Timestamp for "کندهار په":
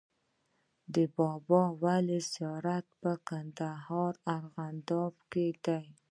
3.27-4.29